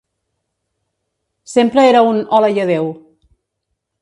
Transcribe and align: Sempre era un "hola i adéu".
Sempre 1.55 1.85
era 1.91 2.01
un 2.13 2.25
"hola 2.39 2.53
i 2.57 2.59
adéu". 2.65 2.93